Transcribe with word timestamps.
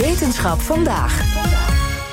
Wetenschap 0.00 0.60
vandaag. 0.60 1.22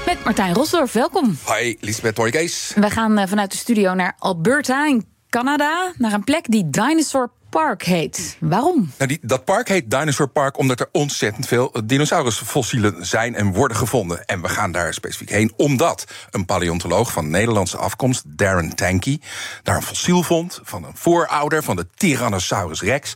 Met 0.06 0.24
Martijn 0.24 0.54
Rosdorf, 0.54 0.94
welkom. 0.94 1.38
Hoi, 1.44 1.78
Lisbeth 1.80 2.16
Torikees. 2.16 2.74
We 2.76 2.90
gaan 2.90 3.18
eh, 3.18 3.28
vanuit 3.28 3.52
de 3.52 3.58
studio 3.58 3.94
naar 3.94 4.16
Alberta 4.20 4.88
in 4.88 5.06
Canada, 5.30 5.94
naar 5.98 6.14
een 6.14 6.24
plek 6.24 6.46
die 6.48 6.70
Dinosaur 6.70 7.32
Park 7.58 7.84
heet. 7.84 8.38
Waarom? 8.40 8.92
Nou, 8.98 9.10
die, 9.10 9.20
dat 9.22 9.46
park 9.46 9.68
heet 9.68 9.92
Dinosaur 9.92 10.30
Park 10.30 10.58
omdat 10.58 10.80
er 10.80 10.90
ontzettend 10.92 11.48
veel 11.48 11.72
dinosaurusfossielen 11.86 13.06
zijn 13.06 13.36
en 13.36 13.54
worden 13.54 13.78
gevonden. 13.78 14.26
En 14.26 14.42
we 14.42 14.50
gaan 14.50 14.72
daar 14.72 14.94
specifiek 14.94 15.30
heen 15.30 15.54
omdat 15.56 16.06
een 16.32 16.46
paleontoloog 16.46 17.12
van 17.12 17.30
Nederlandse 17.30 17.78
afkomst, 17.78 18.24
Darren 18.28 18.76
Tanky, 18.76 19.20
daar 19.64 19.76
een 19.76 19.82
fossiel 19.82 20.24
vond 20.24 20.60
van 20.64 20.84
een 20.84 20.96
voorouder 20.96 21.64
van 21.64 21.76
de 21.76 21.88
Tyrannosaurus 21.96 22.82
rex. 22.82 23.14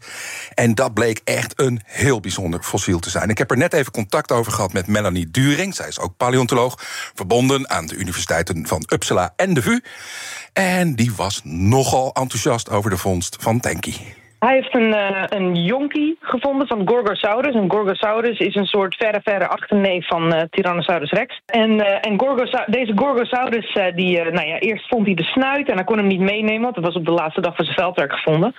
En 0.54 0.76
dat 0.76 0.94
bleek 0.94 1.22
echt 1.24 1.60
een 1.60 1.82
heel 1.86 2.20
bijzonder 2.20 2.64
fossiel 2.64 3.00
te 3.00 3.10
zijn. 3.10 3.30
Ik 3.30 3.38
heb 3.38 3.52
er 3.52 3.58
net 3.58 3.74
even 3.74 3.92
contact 3.92 4.32
over 4.32 4.52
gehad 4.52 4.74
met 4.74 4.88
Melanie 4.88 5.32
During. 5.32 5.76
Zij 5.76 5.88
is 5.88 6.00
ook 6.00 6.18
paleontoloog, 6.18 6.76
verbonden 7.14 7.70
aan 7.70 7.86
de 7.86 7.96
universiteiten 7.96 8.68
van 8.68 8.84
Uppsala 8.88 9.34
en 9.36 9.54
de 9.54 9.62
VU. 9.62 9.80
En 10.54 10.96
die 10.96 11.12
was 11.16 11.42
nogal 11.44 12.14
enthousiast 12.14 12.70
over 12.70 12.90
de 12.90 12.98
vondst 12.98 13.38
van 13.40 13.60
Tanky. 13.60 13.96
Hij 14.46 14.54
heeft 14.54 14.76
een, 14.76 14.94
uh, 14.94 15.24
een 15.28 15.56
jonkie 15.56 16.18
gevonden 16.20 16.68
van 16.68 16.88
Gorgosaurus. 16.88 17.56
Een 17.56 17.72
Gorgosaurus 17.72 18.40
is 18.40 18.56
een 18.56 18.66
soort 18.66 18.96
verre, 18.96 19.22
verre 19.24 19.48
achterneef 19.48 20.08
van 20.08 20.34
uh, 20.34 20.42
Tyrannosaurus 20.50 21.12
rex. 21.12 21.42
En, 21.46 21.72
uh, 21.72 22.06
en 22.06 22.20
Gorgosa 22.20 22.66
deze 22.68 22.92
Gorgosaurus, 22.96 23.78
die, 23.96 24.22
nou 24.22 24.48
ja, 24.48 24.60
eerst 24.60 24.88
vond 24.88 25.06
hij 25.06 25.16
de 25.16 25.24
snuit 25.24 25.70
en 25.70 25.76
hij 25.76 25.84
kon 25.84 25.98
hem 25.98 26.08
niet 26.08 26.20
meenemen, 26.20 26.62
want 26.62 26.76
dat 26.76 26.84
was 26.84 26.96
op 26.96 27.06
de 27.06 27.12
laatste 27.12 27.42
dag 27.42 27.56
van 27.56 27.66
zijn 27.66 27.78
veldwerk 27.78 28.14
gevonden. 28.14 28.56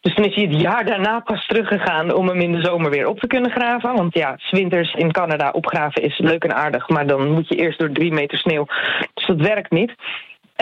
Dus 0.00 0.14
toen 0.14 0.24
is 0.24 0.34
hij 0.34 0.44
het 0.44 0.60
jaar 0.60 0.84
daarna 0.84 1.20
pas 1.20 1.46
teruggegaan 1.46 2.14
om 2.14 2.28
hem 2.28 2.40
in 2.40 2.52
de 2.52 2.62
zomer 2.62 2.90
weer 2.90 3.08
op 3.08 3.20
te 3.20 3.26
kunnen 3.26 3.50
graven. 3.50 3.94
Want 3.94 4.14
ja, 4.14 4.34
zwinters 4.36 4.94
in 4.94 5.12
Canada 5.12 5.50
opgraven 5.50 6.02
is 6.02 6.18
leuk 6.18 6.44
en 6.44 6.54
aardig, 6.54 6.88
maar 6.88 7.06
dan 7.06 7.30
moet 7.30 7.48
je 7.48 7.56
eerst 7.56 7.78
door 7.78 7.92
drie 7.92 8.12
meter 8.12 8.38
sneeuw. 8.38 8.66
Dus 9.14 9.26
dat 9.26 9.40
werkt 9.40 9.70
niet. 9.70 9.94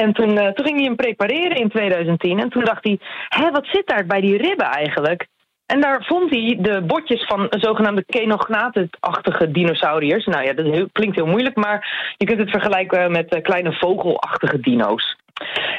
En 0.05 0.13
toen, 0.13 0.31
uh, 0.31 0.49
toen 0.49 0.65
ging 0.65 0.77
hij 0.77 0.87
hem 0.87 0.97
prepareren 0.97 1.57
in 1.57 1.69
2010. 1.69 2.41
En 2.41 2.49
toen 2.49 2.65
dacht 2.65 2.85
hij, 2.85 2.99
hé, 3.29 3.51
wat 3.51 3.67
zit 3.67 3.87
daar 3.87 4.07
bij 4.07 4.21
die 4.21 4.37
ribben 4.37 4.67
eigenlijk? 4.67 5.27
En 5.67 5.81
daar 5.81 6.05
vond 6.05 6.31
hij 6.31 6.57
de 6.61 6.83
botjes 6.87 7.25
van 7.27 7.47
zogenaamde 7.51 8.05
kenognaten-achtige 8.05 9.51
dinosauriërs. 9.51 10.27
Nou 10.27 10.45
ja, 10.45 10.53
dat 10.53 10.93
klinkt 10.93 11.17
heel 11.17 11.27
moeilijk, 11.27 11.57
maar 11.57 12.15
je 12.17 12.27
kunt 12.27 12.39
het 12.39 12.51
vergelijken 12.51 13.13
met 13.13 13.35
uh, 13.35 13.43
kleine 13.43 13.73
vogelachtige 13.73 14.61
dino's. 14.61 15.17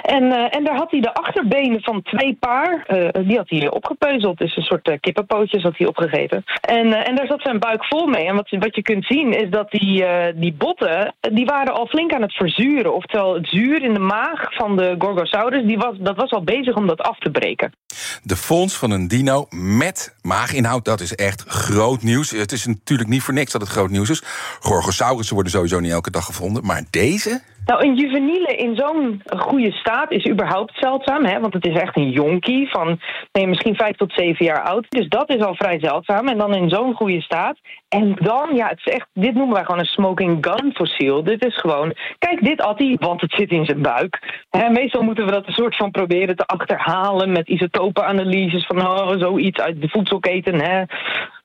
En, 0.02 0.24
uh, 0.24 0.56
en 0.56 0.64
daar 0.64 0.76
had 0.76 0.92
hij 0.92 1.00
de 1.00 1.14
achterbenen 1.14 1.82
van 1.82 2.02
twee 2.02 2.38
paar, 2.40 2.86
uh, 2.88 3.28
die 3.28 3.38
had 3.38 3.50
hij 3.50 3.70
opgepeuzeld. 3.70 4.38
Dus 4.38 4.56
een 4.56 4.64
soort 4.64 4.88
uh, 4.88 4.96
kippenpootjes 5.00 5.64
had 5.64 5.78
hij 5.78 5.88
opgegeten. 5.88 6.44
En, 6.62 7.06
en 7.06 7.16
daar 7.16 7.28
zat 7.28 7.42
zijn 7.42 7.60
buik 7.60 7.86
vol 7.86 8.08
mee. 8.08 8.26
En 8.26 8.36
wat, 8.36 8.50
wat 8.50 8.76
je 8.76 8.82
kunt 8.82 9.06
zien 9.06 9.34
is 9.34 9.50
dat 9.50 9.72
die, 9.72 10.06
die 10.36 10.54
botten, 10.54 11.16
die 11.20 11.46
waren 11.46 11.74
al 11.74 11.88
flink 11.88 12.14
aan 12.14 12.22
het 12.22 12.34
verzuren. 12.34 12.94
Oftewel 12.94 13.34
het 13.34 13.48
zuur 13.48 13.84
in 13.84 13.94
de 13.94 14.00
maag 14.00 14.54
van 14.54 14.78
de 14.78 14.96
Gorgosaurus, 14.98 15.66
die 15.66 15.78
was, 15.78 15.96
dat 16.00 16.16
was 16.16 16.32
al 16.32 16.44
bezig 16.44 16.76
om 16.76 16.88
dat 16.88 17.02
af 17.02 17.18
te 17.18 17.30
breken. 17.30 17.72
De 18.24 18.36
fonds 18.36 18.78
van 18.78 18.92
een 18.92 19.08
dino 19.08 19.46
met 19.50 20.16
maaginhoud, 20.22 20.86
dat 20.86 21.00
is 21.00 21.16
echt 21.16 21.44
groot 21.48 22.04
nieuws. 22.04 22.32
Het 22.32 22.52
is 22.52 22.66
natuurlijk 22.66 23.10
niet 23.10 23.22
voor 23.22 23.34
niks 23.34 23.52
dat 23.52 23.62
het 23.62 23.70
groot 23.70 23.90
nieuws 23.90 24.10
is. 24.10 24.24
Gorgosaurussen 24.60 25.34
worden 25.34 25.54
sowieso 25.54 25.80
niet 25.80 25.92
elke 25.92 26.12
dag 26.12 26.26
gevonden. 26.26 26.66
Maar 26.66 26.84
deze... 26.90 27.56
Nou, 27.68 27.86
een 27.86 27.96
juveniele 27.96 28.56
in 28.56 28.76
zo'n 28.76 29.22
goede 29.38 29.72
staat 29.72 30.12
is 30.12 30.30
überhaupt 30.30 30.78
zeldzaam. 30.80 31.26
Hè? 31.26 31.40
Want 31.40 31.54
het 31.54 31.68
is 31.68 31.76
echt 31.76 31.98
een 31.98 32.10
jonkie 32.10 32.70
van 32.70 33.00
nee, 33.32 33.48
misschien 33.48 33.76
vijf 33.76 33.96
tot 33.96 34.14
zeven 34.14 34.46
jaar 34.46 34.62
oud. 34.62 34.86
Dus 34.90 35.08
dat 35.10 35.30
is 35.30 35.42
al 35.42 35.56
vrij 35.56 35.80
zeldzaam. 35.80 36.28
En 36.28 36.38
dan 36.38 36.56
in 36.56 36.70
zo'n 36.70 36.94
goede 36.94 37.22
staat. 37.22 37.58
En 37.90 38.16
dan, 38.20 38.56
ja, 38.56 38.68
het 38.68 38.82
is 38.86 38.94
echt, 38.94 39.08
dit 39.14 39.34
noemen 39.34 39.54
wij 39.54 39.64
gewoon 39.64 39.80
een 39.80 39.86
smoking 39.86 40.38
gun 40.42 40.74
fossiel. 40.74 41.24
Dit 41.24 41.46
is 41.46 41.58
gewoon, 41.60 41.94
kijk, 42.20 42.44
dit 42.44 42.62
had 42.62 42.80
hij, 42.80 42.98
want 43.00 43.22
het 43.22 43.32
zit 43.32 43.52
in 43.52 43.66
zijn 43.66 43.82
buik. 43.82 44.44
Meestal 44.70 45.02
moeten 45.02 45.26
we 45.26 45.32
dat 45.32 45.48
een 45.48 45.54
soort 45.54 45.76
van 45.76 45.92
proberen 45.92 46.36
te 46.36 46.46
achterhalen 46.46 47.32
met 47.32 47.48
isotopenanalyses 47.48 48.66
van 48.66 48.88
oh, 48.88 49.20
zoiets 49.20 49.60
uit 49.60 49.82
de 49.82 49.90
voedselketen. 49.90 50.62
Hè. 50.62 50.84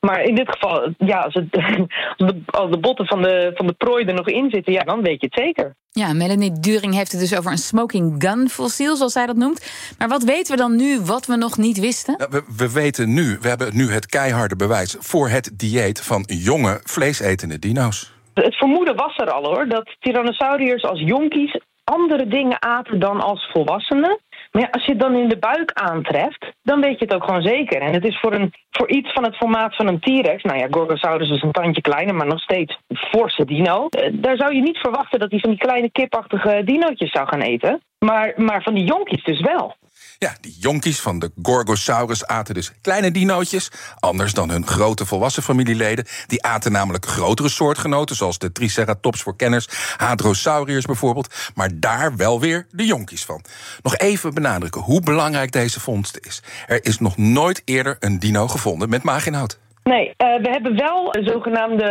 Maar 0.06 0.22
in 0.22 0.34
dit 0.34 0.50
geval, 0.50 0.94
ja, 0.98 1.20
als, 1.20 1.34
het, 1.34 1.46
als, 2.16 2.32
de, 2.32 2.42
als 2.46 2.70
de 2.70 2.78
botten 2.78 3.06
van 3.06 3.22
de, 3.22 3.50
van 3.54 3.66
de 3.66 3.72
prooi 3.72 4.04
er 4.04 4.14
nog 4.14 4.28
in 4.28 4.50
zitten, 4.50 4.72
ja, 4.72 4.82
dan 4.82 5.02
weet 5.02 5.20
je 5.20 5.26
het 5.26 5.44
zeker. 5.44 5.74
Ja, 5.90 6.12
Melanie 6.12 6.60
During 6.60 6.94
heeft 6.94 7.12
het 7.12 7.20
dus 7.20 7.38
over 7.38 7.50
een 7.50 7.58
smoking 7.58 8.14
gun 8.18 8.48
fossiel, 8.48 8.96
zoals 8.96 9.12
zij 9.12 9.26
dat 9.26 9.36
noemt. 9.36 9.94
Maar 9.98 10.08
wat 10.08 10.22
weten 10.22 10.52
we 10.56 10.62
dan 10.62 10.76
nu 10.76 11.00
wat 11.00 11.26
we 11.26 11.36
nog 11.36 11.56
niet 11.56 11.78
wisten? 11.78 12.16
We, 12.30 12.42
we, 12.56 12.72
weten 12.72 13.14
nu, 13.14 13.38
we 13.40 13.48
hebben 13.48 13.76
nu 13.76 13.90
het 13.90 14.06
keiharde 14.06 14.56
bewijs 14.56 14.96
voor 14.98 15.28
het 15.28 15.58
dieet 15.58 16.02
van 16.02 16.24
jonge 16.26 16.80
vleesetende 16.84 17.58
dino's. 17.58 18.12
Het 18.34 18.56
vermoeden 18.56 18.96
was 18.96 19.16
er 19.16 19.30
al 19.30 19.44
hoor, 19.44 19.68
dat 19.68 19.96
tyrannosauriërs 20.00 20.82
als 20.82 21.00
jonkies 21.00 21.60
andere 21.84 22.26
dingen 22.26 22.62
aten 22.62 22.98
dan 23.00 23.20
als 23.20 23.50
volwassenen. 23.52 24.20
Maar 24.52 24.62
ja, 24.62 24.68
als 24.70 24.84
je 24.84 24.92
het 24.92 25.00
dan 25.00 25.14
in 25.14 25.28
de 25.28 25.38
buik 25.38 25.70
aantreft, 25.72 26.52
dan 26.62 26.80
weet 26.80 26.98
je 26.98 27.04
het 27.04 27.14
ook 27.14 27.24
gewoon 27.24 27.42
zeker. 27.42 27.80
En 27.80 27.92
het 27.92 28.04
is 28.04 28.20
voor, 28.20 28.32
een, 28.32 28.52
voor 28.70 28.88
iets 28.88 29.12
van 29.12 29.24
het 29.24 29.36
formaat 29.36 29.76
van 29.76 29.88
een 29.88 30.00
T-Rex, 30.00 30.42
nou 30.42 30.58
ja, 30.58 30.66
Gorgosaurus 30.70 31.30
is 31.30 31.42
een 31.42 31.52
tandje 31.52 31.80
kleiner, 31.80 32.14
maar 32.14 32.26
nog 32.26 32.40
steeds 32.40 32.78
forse 32.94 33.44
dino. 33.44 33.88
Daar 34.12 34.36
zou 34.36 34.54
je 34.54 34.62
niet 34.62 34.78
verwachten 34.78 35.18
dat 35.18 35.30
hij 35.30 35.40
van 35.40 35.50
die 35.50 35.58
kleine 35.58 35.90
kipachtige 35.90 36.62
dinootjes 36.64 37.10
zou 37.10 37.28
gaan 37.28 37.40
eten. 37.40 37.80
Maar, 37.98 38.32
maar 38.36 38.62
van 38.62 38.74
die 38.74 38.84
jonkies 38.84 39.24
dus 39.24 39.40
wel. 39.40 39.76
Ja, 40.18 40.36
die 40.40 40.56
jonkies 40.58 41.00
van 41.00 41.18
de 41.18 41.32
Gorgosaurus 41.42 42.26
aten 42.26 42.54
dus 42.54 42.72
kleine 42.80 43.10
dinootjes. 43.10 43.70
Anders 43.98 44.32
dan 44.32 44.50
hun 44.50 44.66
grote 44.66 45.06
volwassen 45.06 45.42
familieleden. 45.42 46.06
Die 46.26 46.42
aten 46.42 46.72
namelijk 46.72 47.06
grotere 47.06 47.48
soortgenoten, 47.48 48.16
zoals 48.16 48.38
de 48.38 48.52
Triceratops 48.52 49.22
voor 49.22 49.36
kenners, 49.36 49.68
Hadrosauriërs 49.96 50.84
bijvoorbeeld. 50.84 51.34
Maar 51.54 51.70
daar 51.74 52.16
wel 52.16 52.40
weer 52.40 52.66
de 52.70 52.86
jonkies 52.86 53.24
van. 53.24 53.44
Nog 53.82 53.96
even 53.96 54.34
benadrukken 54.34 54.80
hoe 54.80 55.00
belangrijk 55.00 55.52
deze 55.52 55.80
vondst 55.80 56.18
is. 56.20 56.42
Er 56.66 56.84
is 56.84 56.98
nog 56.98 57.16
nooit 57.16 57.62
eerder 57.64 57.96
een 58.00 58.18
dino 58.18 58.48
gevonden 58.48 58.88
met 58.88 59.02
maaginhoud. 59.02 59.58
Nee, 59.84 60.06
uh, 60.06 60.14
we 60.16 60.48
hebben 60.50 60.76
wel 60.76 61.14
zogenaamde 61.20 61.86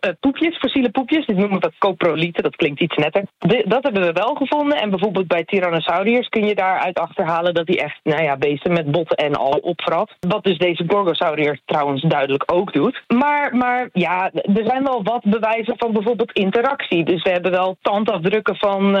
uh, 0.00 0.10
poepjes, 0.20 0.58
fossiele 0.58 0.90
poepjes. 0.90 1.26
Dit 1.26 1.36
noemen 1.36 1.60
we 1.60 1.72
coprolieten, 1.78 2.42
dat 2.42 2.56
klinkt 2.56 2.80
iets 2.80 2.96
netter. 2.96 3.24
Dat 3.64 3.82
hebben 3.82 4.02
we 4.02 4.12
wel 4.12 4.34
gevonden. 4.34 4.80
En 4.80 4.90
bijvoorbeeld 4.90 5.26
bij 5.26 5.44
Tyrannosauriërs 5.44 6.28
kun 6.28 6.46
je 6.46 6.54
daaruit 6.54 6.98
achterhalen 6.98 7.54
dat 7.54 7.66
die 7.66 7.80
echt, 7.80 8.00
nou 8.02 8.22
ja, 8.22 8.36
beesten 8.36 8.72
met 8.72 8.90
botten 8.90 9.16
en 9.16 9.34
al 9.34 9.58
opvrat. 9.62 10.14
Wat 10.28 10.44
dus 10.44 10.58
deze 10.58 10.84
Gorgosauriër 10.86 11.60
trouwens 11.64 12.02
duidelijk 12.02 12.52
ook 12.52 12.72
doet. 12.72 13.02
Maar, 13.08 13.56
maar 13.56 13.88
ja, 13.92 14.30
er 14.32 14.66
zijn 14.66 14.84
wel 14.84 15.02
wat 15.02 15.22
bewijzen 15.24 15.74
van 15.78 15.92
bijvoorbeeld 15.92 16.32
interactie. 16.32 17.04
Dus 17.04 17.22
we 17.22 17.30
hebben 17.30 17.50
wel 17.50 17.76
tandafdrukken 17.82 18.56
van 18.56 18.92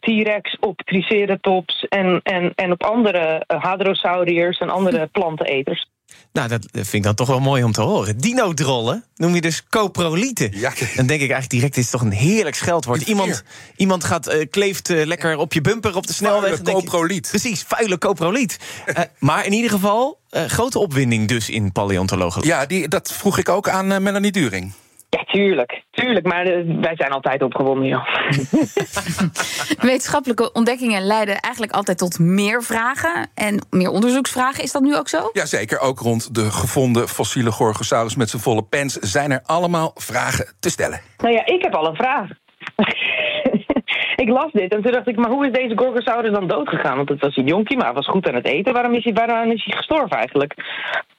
T-Rex 0.00 0.56
op 0.60 0.82
Triceratops 0.82 1.86
en, 1.88 2.20
en, 2.22 2.52
en 2.54 2.72
op 2.72 2.82
andere 2.82 3.44
Hadrosauriërs 3.46 4.58
en 4.58 4.70
andere 4.70 5.06
planteneters. 5.06 5.90
Nou, 6.32 6.48
dat 6.48 6.66
vind 6.72 6.92
ik 6.92 7.02
dan 7.02 7.14
toch 7.14 7.28
wel 7.28 7.40
mooi 7.40 7.64
om 7.64 7.72
te 7.72 7.80
horen. 7.80 8.18
Dinodrollen 8.18 9.04
noem 9.14 9.34
je 9.34 9.40
dus 9.40 9.66
coprolieten. 9.68 10.50
Ja. 10.52 10.72
Dan 10.78 11.06
denk 11.06 11.20
ik 11.20 11.30
eigenlijk 11.30 11.50
direct, 11.50 11.74
dit 11.74 11.84
is 11.84 11.90
toch 11.90 12.00
een 12.00 12.12
heerlijk 12.12 12.56
scheldwoord. 12.56 13.02
Iemand, 13.02 13.42
iemand 13.76 14.04
gaat, 14.04 14.34
uh, 14.34 14.46
kleeft 14.50 14.90
uh, 14.90 15.06
lekker 15.06 15.36
op 15.36 15.52
je 15.52 15.60
bumper 15.60 15.96
op 15.96 16.06
de 16.06 16.12
snelweg. 16.12 16.56
Vuile 16.56 16.72
coproliet. 16.72 17.28
Precies, 17.28 17.64
vuile 17.66 17.98
coproliet. 17.98 18.58
uh, 18.86 18.98
maar 19.18 19.46
in 19.46 19.52
ieder 19.52 19.70
geval, 19.70 20.20
grote 20.30 20.78
opwinding 20.78 21.28
dus 21.28 21.48
in 21.48 21.72
paleontologie. 21.72 22.46
Ja, 22.46 22.66
die, 22.66 22.88
dat 22.88 23.12
vroeg 23.12 23.38
ik 23.38 23.48
ook 23.48 23.68
aan 23.68 23.86
Melanie 23.86 24.32
During. 24.32 24.72
Ja, 25.16 25.24
tuurlijk. 25.24 25.82
Tuurlijk, 25.90 26.26
maar 26.26 26.44
wij 26.80 26.96
zijn 26.96 27.10
altijd 27.10 27.42
opgewonden, 27.42 27.88
joh. 27.88 28.06
Wetenschappelijke 29.90 30.52
ontdekkingen 30.52 31.02
leiden 31.02 31.40
eigenlijk 31.40 31.74
altijd 31.74 31.98
tot 31.98 32.18
meer 32.18 32.62
vragen 32.62 33.30
en 33.34 33.66
meer 33.70 33.90
onderzoeksvragen. 33.90 34.64
Is 34.64 34.72
dat 34.72 34.82
nu 34.82 34.96
ook 34.96 35.08
zo? 35.08 35.30
Jazeker, 35.32 35.80
ook 35.80 35.98
rond 35.98 36.34
de 36.34 36.50
gevonden 36.50 37.08
fossiele 37.08 37.50
Gorgosaurus 37.50 38.16
met 38.16 38.30
zijn 38.30 38.42
volle 38.42 38.62
pens 38.62 38.94
zijn 38.94 39.30
er 39.30 39.40
allemaal 39.44 39.90
vragen 39.94 40.54
te 40.60 40.70
stellen. 40.70 41.00
Nou 41.18 41.34
ja, 41.34 41.46
ik 41.46 41.62
heb 41.62 41.74
al 41.74 41.86
een 41.86 41.96
vraag. 41.96 42.28
ik 44.24 44.28
las 44.28 44.52
dit 44.52 44.74
en 44.74 44.82
toen 44.82 44.92
dacht 44.92 45.08
ik, 45.08 45.16
maar 45.16 45.30
hoe 45.30 45.46
is 45.46 45.52
deze 45.52 45.76
Gorgosaurus 45.76 46.32
dan 46.32 46.48
doodgegaan? 46.48 46.96
Want 46.96 47.08
het 47.08 47.20
was 47.20 47.36
een 47.36 47.46
jonkie, 47.46 47.76
maar 47.76 47.86
hij 47.86 47.94
was 47.94 48.08
goed 48.08 48.28
aan 48.28 48.34
het 48.34 48.46
eten. 48.46 48.72
Waarom 48.72 48.94
is 48.94 49.04
hij, 49.04 49.12
waarom 49.12 49.50
is 49.50 49.64
hij 49.64 49.76
gestorven 49.76 50.16
eigenlijk? 50.16 50.54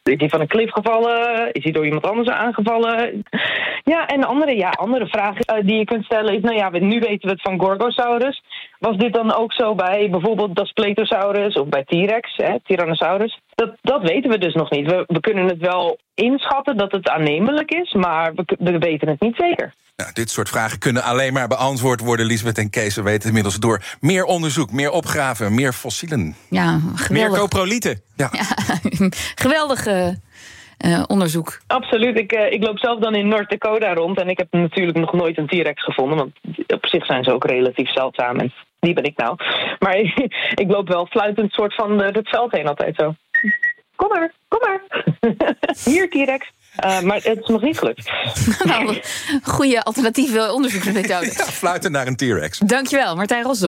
Is 0.04 0.16
hij 0.18 0.30
van 0.30 0.42
een 0.42 0.48
klif 0.48 0.72
gevallen? 0.72 1.52
Is 1.52 1.64
hij 1.64 1.72
door 1.72 1.86
iemand 1.86 2.06
anders 2.06 2.28
aangevallen? 2.28 3.24
Ja, 3.84 4.08
en 4.08 4.24
andere, 4.24 4.56
ja, 4.56 4.70
andere 4.70 5.08
vraag 5.08 5.36
uh, 5.36 5.66
die 5.66 5.78
je 5.78 5.86
kunt 5.86 6.06
stellen 6.06 6.34
is... 6.36 6.42
nou 6.42 6.56
ja, 6.56 6.70
nu 6.70 7.00
weten 7.00 7.28
we 7.28 7.30
het 7.30 7.42
van 7.42 7.60
Gorgosaurus. 7.60 8.44
Was 8.80 8.98
dit 8.98 9.14
dan 9.14 9.36
ook 9.36 9.54
zo 9.54 9.76
bij 9.76 10.10
bijvoorbeeld 10.10 10.56
Daspletosaurus 10.56 11.56
of 11.56 11.68
bij 11.68 11.84
T-Rex, 11.84 12.40
Tyrannosaurus? 12.64 13.40
Dat, 13.56 13.76
dat 13.82 14.02
weten 14.02 14.30
we 14.30 14.38
dus 14.38 14.54
nog 14.54 14.70
niet. 14.70 14.86
We, 14.86 15.04
we 15.08 15.20
kunnen 15.20 15.48
het 15.48 15.60
wel 15.60 15.98
inschatten 16.14 16.78
dat 16.78 16.92
het 16.92 17.10
aannemelijk 17.10 17.72
is... 17.72 17.94
maar 17.94 18.34
we, 18.34 18.58
we 18.60 18.78
weten 18.78 19.08
het 19.08 19.22
niet 19.22 19.36
zeker. 19.36 19.74
Nou, 19.96 20.12
dit 20.14 20.30
soort 20.30 20.50
vragen 20.50 20.80
kunnen 20.80 21.04
alleen 21.04 21.34
maar 21.34 21.48
beantwoord 21.48 22.00
worden, 22.00 22.26
Lisbeth 22.26 22.58
en 22.58 22.70
Kees. 22.70 22.96
We 22.96 23.02
weten 23.02 23.28
inmiddels 23.28 23.56
door 23.56 23.84
meer 24.00 24.24
onderzoek, 24.24 24.72
meer 24.72 24.92
opgraven, 24.92 25.56
meer 25.56 25.74
fossielen. 25.74 26.36
Ja, 26.50 26.80
Meer 27.10 27.30
coprolieten. 27.30 28.02
Ja. 28.16 28.30
ja 28.32 28.46
geweldige 29.44 30.20
eh, 30.84 31.04
onderzoek. 31.08 31.60
Absoluut. 31.68 32.20
Ik, 32.20 32.34
uh, 32.34 32.52
ik 32.52 32.64
loop 32.64 32.80
zelf 32.80 33.00
dan 33.00 33.16
in 33.16 33.28
North 33.28 33.50
Dakota 33.50 33.94
rond. 33.94 34.20
En 34.20 34.30
ik 34.30 34.38
heb 34.38 34.48
natuurlijk 34.52 34.98
nog 34.98 35.14
nooit 35.14 35.38
een 35.38 35.48
T-Rex 35.48 35.84
gevonden. 35.84 36.18
Want 36.18 36.32
op 36.68 36.86
zich 36.86 37.06
zijn 37.06 37.24
ze 37.24 37.34
ook 37.34 37.46
relatief 37.46 37.92
zeldzaam. 37.92 38.40
En 38.40 38.54
die 38.80 38.94
ben 38.94 39.04
ik 39.04 39.18
nou. 39.18 39.36
Maar 39.80 39.98
ik 40.64 40.66
loop 40.68 40.88
wel 40.88 41.06
fluitend 41.06 41.54
soort 41.54 41.76
van 41.76 42.00
het 42.02 42.30
veld 42.30 42.52
heen 42.52 42.68
altijd 42.68 42.96
zo. 42.96 43.14
Kom 43.96 44.10
maar, 44.10 44.32
kom 44.48 44.60
maar. 44.60 44.82
Hier, 45.86 46.10
T-Rex. 46.10 46.52
Uh, 46.86 47.02
maar 47.02 47.16
het 47.16 47.40
is 47.40 47.48
nog 47.48 47.62
niet 47.62 47.80
gelukt. 47.80 48.12
nou, 48.64 49.02
goede 49.44 49.84
alternatieve 49.84 50.52
onderzoeksmethode. 50.54 51.26
ja, 51.26 51.46
fluiten 51.46 51.92
naar 51.92 52.08
een 52.08 52.16
T-Rex. 52.16 52.58
Dankjewel, 52.58 53.16
Martijn 53.16 53.44
Rosse. 53.44 53.73